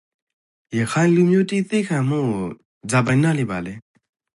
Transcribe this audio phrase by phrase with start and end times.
[0.79, 2.43] ရခိုင်လူမျိုးတိသည်းခံမှုကို
[2.91, 3.73] ဇာပိုင် နားလည်ပါလေ?